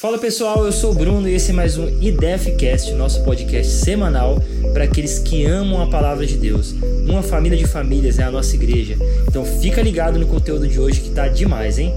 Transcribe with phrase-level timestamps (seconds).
[0.00, 4.38] Fala pessoal, eu sou o Bruno e esse é mais um IDEFcast, nosso podcast semanal
[4.72, 6.74] para aqueles que amam a palavra de Deus.
[7.06, 8.96] Uma família de famílias é a nossa igreja.
[9.28, 11.94] Então fica ligado no conteúdo de hoje que tá demais, hein?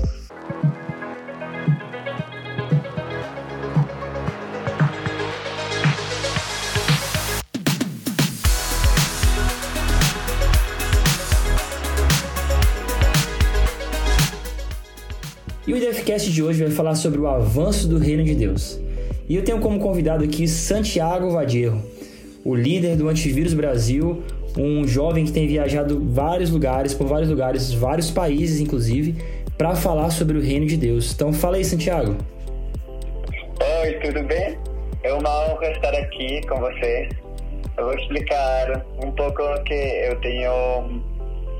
[15.65, 18.81] E o IDFcast de hoje vai falar sobre o avanço do reino de Deus.
[19.29, 21.81] E eu tenho como convidado aqui Santiago Vadierro,
[22.43, 24.21] o líder do Antivírus Brasil,
[24.57, 29.15] um jovem que tem viajado vários lugares, por vários lugares, vários países inclusive,
[29.57, 31.13] para falar sobre o reino de Deus.
[31.13, 32.17] Então fala aí, Santiago.
[33.83, 34.57] Oi, tudo bem?
[35.01, 37.07] É uma honra estar aqui com vocês.
[37.77, 41.01] Eu vou explicar um pouco o que eu tenho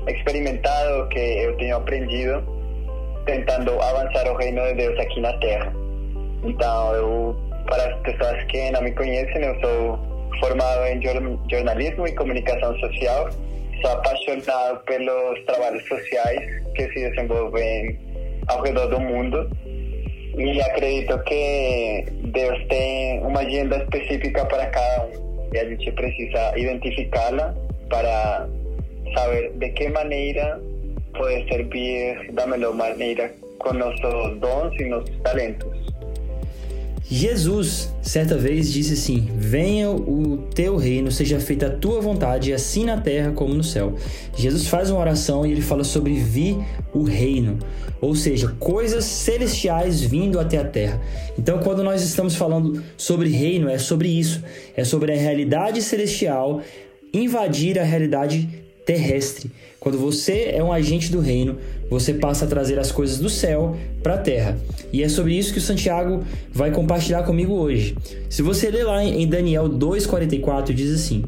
[0.06, 2.53] experimentado, o que eu tenho aprendido
[3.26, 5.72] tentando avançar o reino de Deus aqui na Terra.
[6.44, 9.98] Então, eu, para as pessoas que não me conhecem, eu sou
[10.40, 11.00] formado em
[11.50, 13.30] jornalismo e comunicação social.
[13.80, 17.98] Sou apaixonado pelos trabalhos sociais que se desenvolvem
[18.48, 19.50] ao redor do mundo
[20.36, 26.58] e acredito que Deus tem uma agenda específica para cada um e a gente precisa
[26.58, 27.54] identificá-la
[27.88, 28.48] para
[29.14, 30.60] saber de que maneira
[31.14, 35.84] pode servir da melhor maneira com nossos dons e nossos talentos.
[37.06, 42.84] Jesus, certa vez, disse assim: Venha o teu reino, seja feita a tua vontade, assim
[42.84, 43.94] na terra como no céu.
[44.34, 46.56] Jesus faz uma oração e ele fala sobre vir
[46.94, 47.58] o reino,
[48.00, 51.00] ou seja, coisas celestiais vindo até a terra.
[51.38, 54.42] Então, quando nós estamos falando sobre reino, é sobre isso,
[54.74, 56.62] é sobre a realidade celestial
[57.12, 59.50] invadir a realidade terrestre.
[59.80, 61.58] Quando você é um agente do reino,
[61.90, 64.58] você passa a trazer as coisas do céu para a terra.
[64.92, 67.96] E é sobre isso que o Santiago vai compartilhar comigo hoje.
[68.28, 71.24] Se você ler lá em Daniel 2,44, diz assim: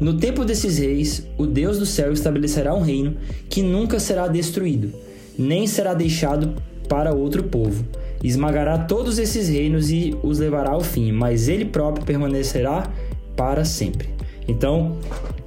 [0.00, 3.16] No tempo desses reis, o Deus do céu estabelecerá um reino
[3.48, 4.92] que nunca será destruído,
[5.38, 6.54] nem será deixado
[6.88, 7.84] para outro povo.
[8.22, 12.90] Esmagará todos esses reinos e os levará ao fim, mas ele próprio permanecerá
[13.36, 14.17] para sempre.
[14.48, 14.96] Então,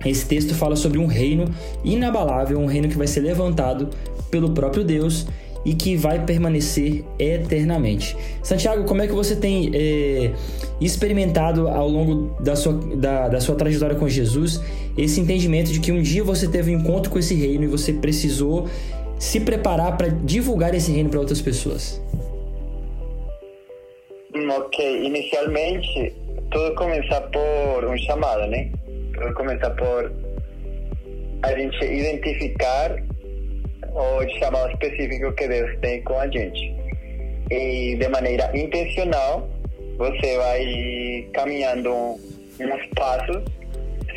[0.05, 1.45] esse texto fala sobre um reino
[1.83, 3.89] inabalável, um reino que vai ser levantado
[4.29, 5.27] pelo próprio Deus
[5.65, 8.15] e que vai permanecer eternamente.
[8.41, 10.31] Santiago, como é que você tem é,
[10.79, 14.61] experimentado ao longo da sua, da, da sua trajetória com Jesus
[14.97, 17.93] esse entendimento de que um dia você teve um encontro com esse reino e você
[17.93, 18.67] precisou
[19.19, 22.01] se preparar para divulgar esse reino para outras pessoas?
[24.33, 26.13] Ok, inicialmente
[26.49, 28.71] tudo começa por um chamado, né?
[29.35, 30.11] Começa por
[31.43, 32.95] a gente identificar
[33.93, 36.75] o chamado específico que Deus tem com a gente.
[37.49, 39.47] E de maneira intencional,
[39.97, 43.43] você vai caminhando uns passos,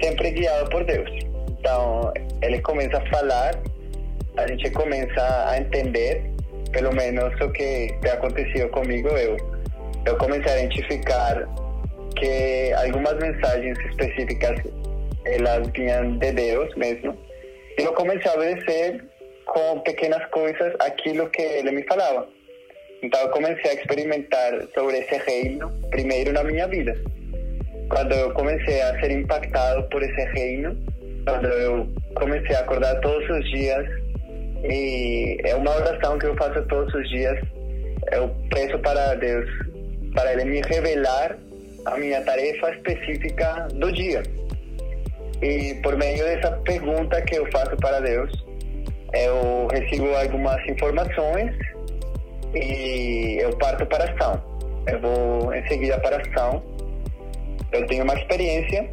[0.03, 1.11] sempre guiado por Deus.
[1.59, 2.13] Então,
[2.43, 3.59] ele começa a falar,
[4.37, 6.23] a gente começa a entender,
[6.73, 9.37] pelo menos o que tem acontecido comigo, eu.
[10.07, 11.49] Eu comecei a identificar
[12.17, 14.61] que algumas mensagens específicas
[15.25, 17.17] elas vinham de Deus mesmo.
[17.79, 19.05] E eu comecei a obedecer
[19.47, 22.27] com pequenas coisas aquilo que ele me falava.
[23.03, 26.97] Então eu comecei a experimentar sobre esse reino primeiro na minha vida.
[27.91, 30.77] Quando eu comecei a ser impactado por esse reino,
[31.27, 33.87] quando eu comecei a acordar todos os dias
[34.65, 37.39] e é uma oração que eu faço todos os dias,
[38.13, 39.49] eu peço para Deus,
[40.15, 41.37] para Ele me revelar
[41.85, 44.23] a minha tarefa específica do dia.
[45.45, 48.33] E por meio dessa pergunta que eu faço para Deus,
[49.13, 51.55] eu recebo algumas informações
[52.55, 54.43] e eu parto para a ação.
[54.87, 56.63] Eu vou em seguida para a ação.
[57.73, 58.89] Eu tenho uma experiência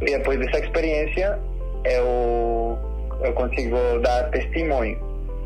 [0.00, 1.38] e depois dessa experiência
[1.84, 2.76] eu,
[3.22, 4.98] eu consigo dar testemunho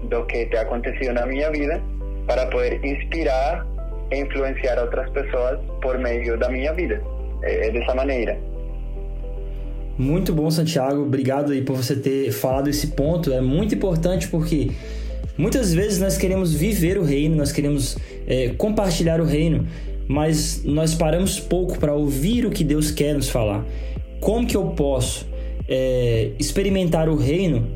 [0.04, 1.78] do que tem acontecido na minha vida
[2.27, 3.66] para poder inspirar
[4.10, 7.03] e influenciar outras pessoas por meio da minha vida.
[7.42, 8.55] É, é dessa maneira.
[9.98, 11.03] Muito bom, Santiago.
[11.03, 13.33] Obrigado aí por você ter falado esse ponto.
[13.33, 14.71] É muito importante porque
[15.39, 17.97] muitas vezes nós queremos viver o reino, nós queremos
[18.27, 19.66] é, compartilhar o reino,
[20.07, 23.65] mas nós paramos pouco para ouvir o que Deus quer nos falar.
[24.21, 25.27] Como que eu posso
[25.66, 27.66] é, experimentar o reino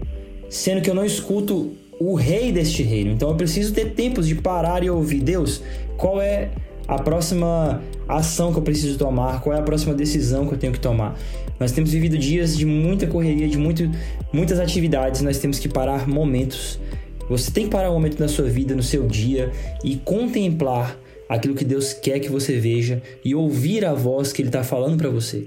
[0.48, 3.12] sendo que eu não escuto o rei deste reino?
[3.12, 5.62] Então eu preciso ter tempos de parar e ouvir Deus.
[5.96, 6.50] Qual é
[6.90, 9.40] a próxima ação que eu preciso tomar?
[9.40, 11.16] Qual é a próxima decisão que eu tenho que tomar?
[11.60, 13.88] Nós temos vivido dias de muita correria, de muito,
[14.32, 16.80] muitas atividades, nós temos que parar momentos.
[17.28, 19.52] Você tem que parar um momento na sua vida, no seu dia
[19.84, 20.98] e contemplar
[21.28, 24.98] aquilo que Deus quer que você veja e ouvir a voz que Ele está falando
[24.98, 25.46] para você.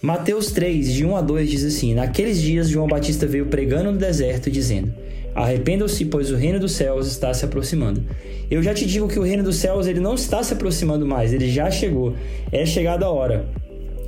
[0.00, 3.98] Mateus 3, de 1 a 2 diz assim: Naqueles dias, João Batista veio pregando no
[3.98, 4.94] deserto, dizendo:
[5.36, 8.02] Arrependam-se, pois o reino dos céus está se aproximando.
[8.50, 11.30] Eu já te digo que o reino dos céus ele não está se aproximando mais,
[11.30, 12.14] ele já chegou.
[12.50, 13.46] É chegada a hora.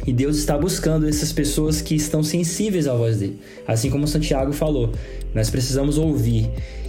[0.06, 3.38] E Deus está buscando essas pessoas que estão sensíveis à voz dele.
[3.66, 4.90] Assim como Santiago falou,
[5.34, 6.48] nós precisamos ouvir.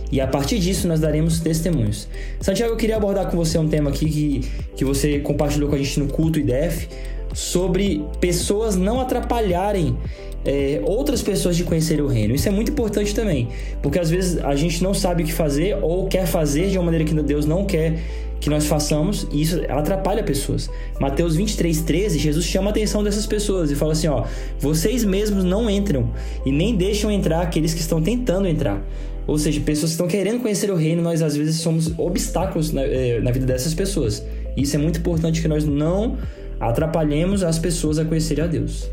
[0.10, 2.08] E a partir disso nós daremos testemunhos.
[2.40, 5.78] Santiago, eu queria abordar com você um tema aqui que, que você compartilhou com a
[5.78, 6.88] gente no culto IDF
[7.34, 9.98] sobre pessoas não atrapalharem
[10.46, 12.34] é, outras pessoas de conhecer o reino.
[12.34, 13.50] Isso é muito importante também,
[13.82, 16.86] porque às vezes a gente não sabe o que fazer ou quer fazer de uma
[16.86, 18.00] maneira que Deus não quer
[18.40, 20.70] que nós façamos e isso atrapalha pessoas.
[21.00, 24.24] Mateus 23, 13, Jesus chama a atenção dessas pessoas e fala assim: ó,
[24.60, 26.12] vocês mesmos não entram
[26.46, 28.82] e nem deixam entrar aqueles que estão tentando entrar.
[29.28, 32.82] Ou seja, pessoas que estão querendo conhecer o reino, nós às vezes somos obstáculos na,
[32.82, 34.26] eh, na vida dessas pessoas.
[34.58, 36.18] Isso é muito importante que nós não
[36.60, 38.90] atrapalhemos as pessoas a conhecerem a Deus.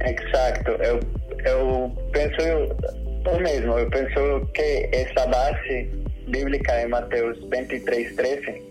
[0.00, 0.70] Exato.
[0.82, 1.00] Eu,
[1.44, 2.86] eu penso
[3.26, 3.78] o mesmo.
[3.78, 5.90] Eu penso que essa base
[6.28, 8.62] bíblica em Mateus 23, 13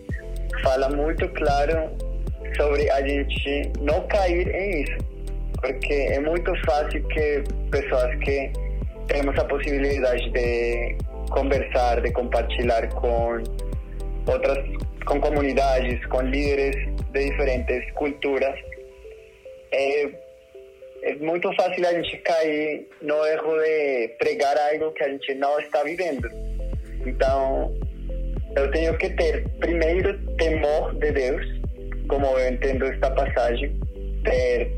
[0.62, 1.90] fala muito claro
[2.56, 4.98] sobre a gente não cair em isso.
[5.60, 8.50] Porque é muito fácil que pessoas que
[9.08, 10.96] temos a possibilidade de
[11.30, 13.42] conversar, de compartilhar com
[14.26, 14.58] outras,
[15.06, 16.76] com comunidades, com líderes
[17.12, 18.54] de diferentes culturas,
[19.72, 20.25] é,
[21.06, 25.56] é muito fácil a gente cair no erro de pregar algo que a gente não
[25.60, 26.28] está vivendo.
[27.06, 27.72] Então,
[28.56, 31.46] eu tenho que ter, primeiro, temor de Deus,
[32.08, 33.72] como eu entendo esta passagem,
[34.24, 34.72] ter,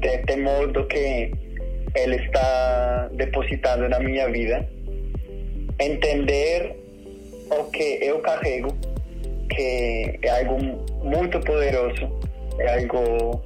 [0.00, 1.30] ter temor do que
[1.94, 4.66] Ele está depositando na minha vida,
[5.78, 6.74] entender
[7.50, 8.74] o que eu carrego,
[9.50, 10.58] que é algo
[11.04, 12.10] muito poderoso,
[12.58, 13.44] é algo,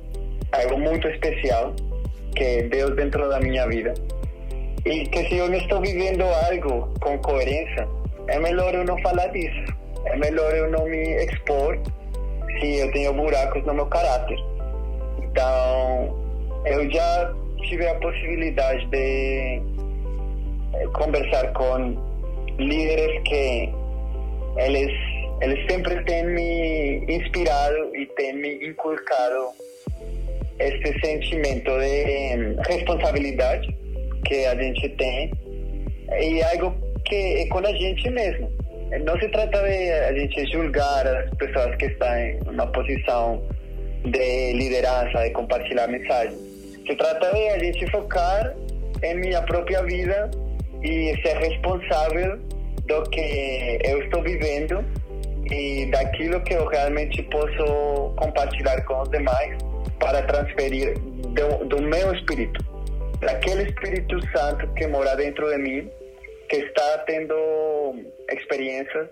[0.52, 1.74] algo muito especial,
[2.38, 3.92] que Deus dentro da minha vida.
[4.86, 7.86] E que se eu não estou vivendo algo com coerência,
[8.28, 9.74] é melhor eu não falar disso.
[10.06, 11.78] É melhor eu não me expor
[12.60, 14.38] se eu tenho buracos no meu caráter.
[15.22, 16.16] Então,
[16.64, 17.34] eu já
[17.68, 19.60] tive a possibilidade de
[20.74, 21.96] eh, conversar com
[22.58, 23.74] líderes que
[24.56, 24.92] eles,
[25.40, 29.67] eles sempre têm me inspirado e têm me inculcado
[30.58, 33.76] este sentimento de responsabilidade
[34.24, 35.30] que a gente tem
[36.20, 36.74] e algo
[37.04, 38.50] que é com a gente mesmo.
[39.04, 43.42] Não se trata de a gente julgar as pessoas que estão em uma posição
[44.04, 46.36] de liderança, de compartilhar mensagem.
[46.86, 48.54] Se trata de a gente focar
[49.02, 50.30] em minha própria vida
[50.82, 52.38] e ser responsável
[52.86, 54.82] do que eu estou vivendo
[55.50, 59.67] e daquilo que eu realmente posso compartilhar com os demais
[59.98, 62.64] para transferir do, do meu espírito,
[63.20, 65.90] daquele Espírito Santo que mora dentro de mim
[66.48, 67.34] que está tendo
[68.32, 69.08] experiências,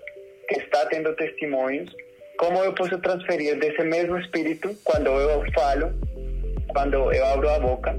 [0.49, 1.95] que está tendo testemunhos,
[2.39, 5.93] como eu posso transferir desse mesmo espírito quando eu falo,
[6.69, 7.95] quando eu abro a boca,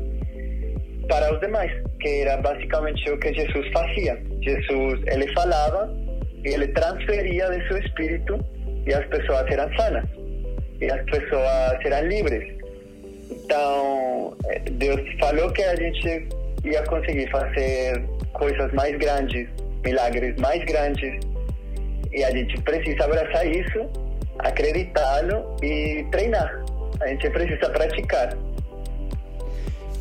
[1.08, 4.22] para os demais, que era basicamente o que Jesus fazia.
[4.42, 5.90] Jesus, ele falava
[6.44, 8.40] e ele transferia de seu espírito
[8.86, 10.06] e as pessoas eram sanas
[10.82, 12.58] e as pessoas eram livres.
[13.48, 16.28] Então, eh, Deus falou que a gente
[16.66, 19.48] ia conseguir fazer coisas mais grandes,
[19.86, 21.18] milagres mais grandes.
[22.12, 23.90] E a gente precisa abraçar isso,
[24.40, 26.62] acreditá-lo e treinar.
[27.00, 28.38] A gente precisa praticar.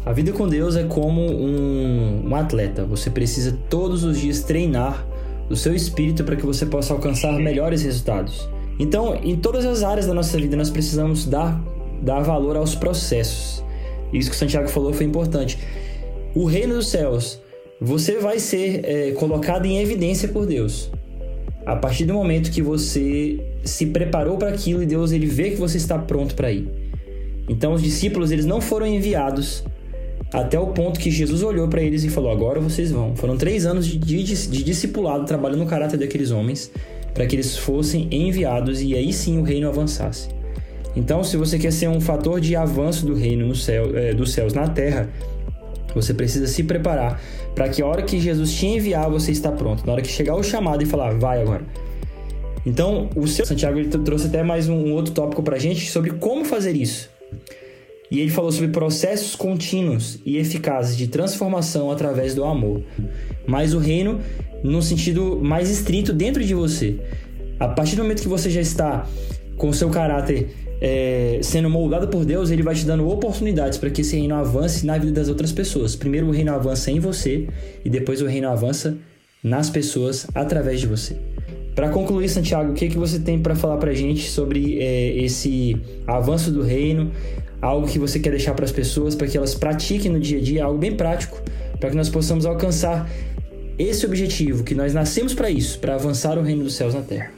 [0.05, 2.85] A vida com Deus é como um, um atleta.
[2.85, 5.07] Você precisa todos os dias treinar
[5.49, 8.49] o seu espírito para que você possa alcançar melhores resultados.
[8.77, 11.61] Então, em todas as áreas da nossa vida, nós precisamos dar,
[12.03, 13.65] dar valor aos processos.
[14.13, 15.59] Isso que o Santiago falou foi importante.
[16.35, 17.41] O reino dos céus
[17.81, 20.91] você vai ser é, colocado em evidência por Deus.
[21.65, 25.57] A partir do momento que você se preparou para aquilo e Deus ele vê que
[25.57, 26.69] você está pronto para ir.
[27.49, 29.65] Então os discípulos eles não foram enviados
[30.33, 33.15] até o ponto que Jesus olhou para eles e falou: agora vocês vão.
[33.15, 36.71] Foram três anos de, de, de discipulado trabalhando no caráter daqueles homens
[37.13, 40.29] para que eles fossem enviados e aí sim o reino avançasse.
[40.97, 44.33] Então, se você quer ser um fator de avanço do reino no céu, é, dos
[44.33, 45.11] céus na terra,
[45.95, 47.21] você precisa se preparar
[47.55, 49.87] para que a hora que Jesus te enviar, você está pronto.
[49.87, 51.65] Na hora que chegar o chamado e falar, vai agora.
[52.65, 56.11] Então, o seu Santiago ele trouxe até mais um, outro tópico para a gente sobre
[56.11, 57.09] como fazer isso.
[58.11, 62.83] E ele falou sobre processos contínuos e eficazes de transformação através do amor.
[63.47, 64.21] Mas o reino,
[64.63, 66.99] no sentido mais estrito dentro de você.
[67.59, 69.07] A partir do momento que você já está
[69.57, 70.51] com seu caráter
[70.81, 74.85] é, sendo moldado por Deus, ele vai te dando oportunidades para que esse reino avance
[74.85, 75.97] na vida das outras pessoas.
[75.97, 77.49] Primeiro o reino avança em você
[77.85, 78.97] e depois o reino avança
[79.43, 81.17] nas pessoas através de você.
[81.75, 85.17] Para concluir, Santiago, o que, que você tem para falar para a gente sobre é,
[85.19, 87.13] esse avanço do reino?
[87.61, 90.41] Algo que você quer deixar para as pessoas, para que elas pratiquem no dia a
[90.43, 91.41] dia, algo bem prático,
[91.79, 93.11] para que nós possamos alcançar
[93.79, 97.31] esse objetivo, que nós nascemos para isso, para avançar o reino dos céus na terra.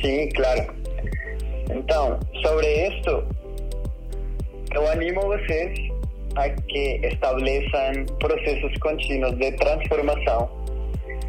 [0.00, 0.75] Sim, claro.
[1.70, 3.24] Então, sobre isso,
[4.74, 5.78] eu animo vocês
[6.36, 10.50] a que estabeleçam processos contínuos de transformação.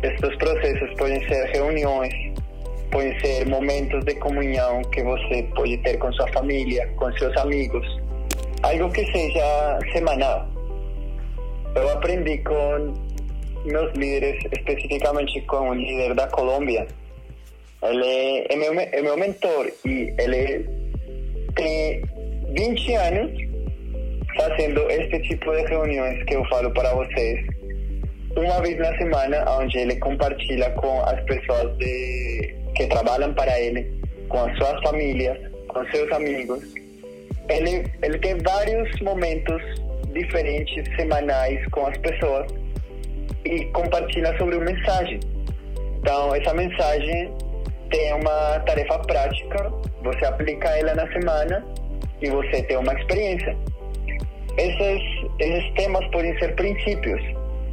[0.04, 2.14] Estes processos podem ser reuniões,
[2.92, 7.86] podem ser momentos de comunhão que você pode ter com sua família, com seus amigos,
[8.64, 10.46] algo que seja semanal.
[11.76, 12.94] Eu aprendi com
[13.66, 16.88] meus líderes, especificamente com o líder da Colômbia.
[17.84, 20.68] Ele é meu, é meu mentor e ele
[21.56, 22.02] tem
[22.54, 23.32] 20 anos
[24.36, 27.46] fazendo este tipo de reuniões que eu falo para vocês.
[28.36, 34.00] Uma vez na semana, onde ele compartilha com as pessoas de, que trabalham para ele,
[34.30, 36.64] com as suas famílias, com seus amigos.
[37.50, 39.62] Ele, ele tem vários momentos
[40.14, 42.48] diferentes semanais com as pessoas
[43.46, 45.20] e compartilha sobre uma mensagem.
[46.00, 47.32] Então, essa mensagem
[47.90, 51.66] tem uma tarefa prática, você aplica ela na semana
[52.22, 53.56] e você tem uma experiência.
[54.58, 55.02] Esses,
[55.40, 57.22] esses temas podem ser princípios.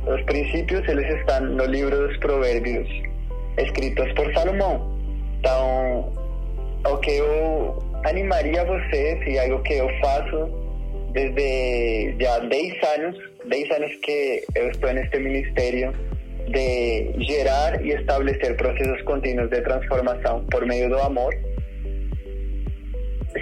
[0.06, 2.88] Os princípios eles estão no livro dos Provérbios,
[3.59, 4.94] escritos por Salomão.
[5.38, 6.12] Então,
[6.87, 10.64] o que eu animaria vocês e algo que eu faço
[11.12, 13.16] desde já 10 anos,
[13.47, 15.94] 10 anos que eu estou neste ministério,
[16.49, 21.35] de gerar e estabelecer processos contínuos de transformação por meio do amor,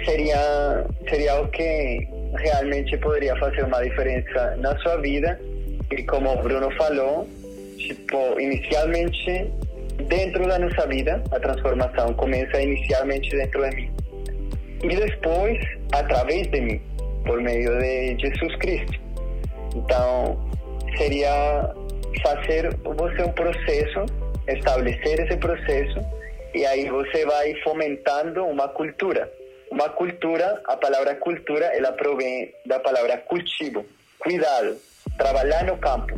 [0.05, 2.07] seria, seria algo que
[2.37, 5.39] realmente poderia fazer uma diferença na sua vida.
[5.91, 7.27] E como o Bruno falou,
[7.77, 9.51] tipo, inicialmente
[10.07, 13.91] dentro da nossa vida, a transformação começa inicialmente dentro de mim.
[14.83, 15.59] E depois,
[15.91, 16.81] através de mim,
[17.25, 18.99] por meio de Jesus Cristo.
[19.75, 20.37] Então,
[20.97, 21.73] seria
[22.21, 24.05] fazer você um processo,
[24.47, 25.99] estabelecer esse processo,
[26.53, 29.31] e aí você vai fomentando uma cultura.
[29.71, 33.83] Uma cultura, a palavra cultura, ela provém da palavra cultivo,
[34.19, 34.77] cuidado,
[35.17, 36.13] trabalhar no campo.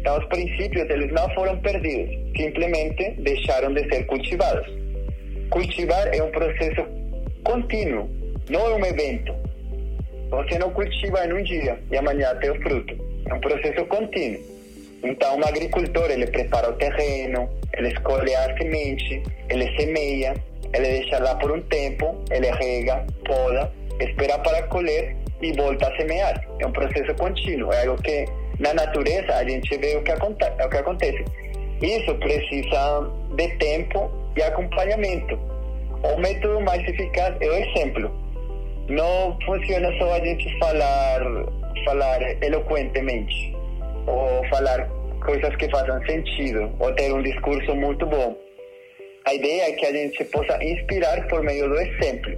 [0.00, 4.66] Então, os princípios, eles não foram perdidos, simplesmente deixaram de ser cultivados.
[5.50, 6.84] Cultivar é um processo
[7.44, 8.10] contínuo,
[8.50, 9.32] não é um evento.
[10.30, 12.96] Você não cultiva em um dia e amanhã tem o fruto.
[13.28, 14.55] É um processo contínuo.
[15.06, 20.34] Então, um agricultor, ele prepara o terreno, ele escolhe a semente, ele semeia,
[20.74, 25.96] ele deixa lá por um tempo, ele rega, poda, espera para colher e volta a
[25.96, 26.44] semear.
[26.58, 28.24] É um processo contínuo, é algo que
[28.58, 31.24] na natureza a gente vê o que, o que acontece.
[31.80, 35.38] Isso precisa de tempo e acompanhamento.
[36.02, 38.10] O método mais eficaz é o exemplo.
[38.88, 41.20] Não funciona só a gente falar,
[41.84, 43.54] falar eloquentemente
[44.06, 44.88] ou falar
[45.26, 48.36] coisas que façam sentido ou ter um discurso muito bom.
[49.26, 52.32] A ideia é que a gente possa inspirar por meio do exemplo.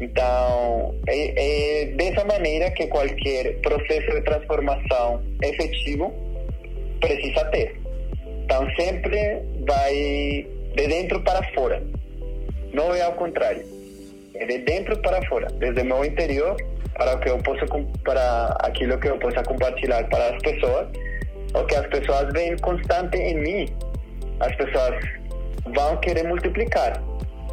[0.00, 6.12] Então, é, é dessa maneira que qualquer processo de transformação efetivo
[7.00, 7.80] precisa ter.
[8.44, 9.94] Então, sempre vai
[10.74, 11.82] de dentro para fora.
[12.72, 13.64] Não é ao contrário.
[14.34, 16.56] É de dentro para fora, desde o meu interior
[16.94, 17.66] para que eu possa
[18.04, 20.88] para aquilo que eu possa compartilhar para as pessoas,
[21.54, 23.68] o que as pessoas veem constante em mim,
[24.40, 25.04] as pessoas
[25.74, 27.02] vão querer multiplicar,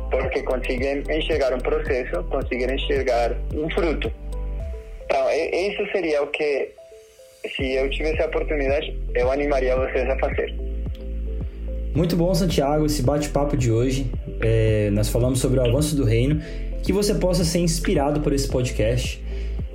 [0.10, 4.12] porque conseguem enxergar um processo, conseguem enxergar um fruto.
[5.06, 6.70] Então, isso seria o que,
[7.56, 10.54] se eu tivesse a oportunidade, eu animaria vocês a fazer.
[11.96, 14.12] Muito bom, Santiago, esse bate-papo de hoje.
[14.42, 16.42] É, nós falamos sobre o avanço do reino.
[16.84, 19.22] Que você possa ser inspirado por esse podcast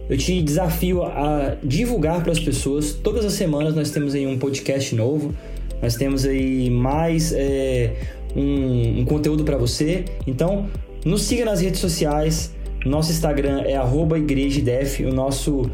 [0.08, 2.92] eu te desafio a divulgar para as pessoas.
[2.92, 5.34] Todas as semanas nós temos aí um podcast novo,
[5.80, 7.94] nós temos aí mais é,
[8.36, 10.04] um, um conteúdo para você.
[10.26, 10.68] Então,
[11.04, 12.52] nos siga nas redes sociais.
[12.84, 13.76] Nosso Instagram é
[14.18, 15.70] igrejadef, o nosso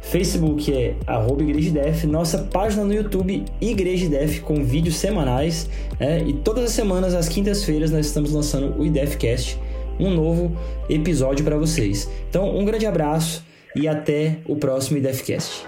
[0.00, 0.94] Facebook é
[1.38, 5.68] igrejadef, nossa página no YouTube Igreja Def com vídeos semanais
[6.00, 9.58] é, e todas as semanas, às quintas-feiras, nós estamos lançando o IDEFcast,
[10.00, 10.56] um novo
[10.88, 12.08] episódio para vocês.
[12.30, 13.44] Então, um grande abraço
[13.76, 15.64] e até o próximo IDFcast.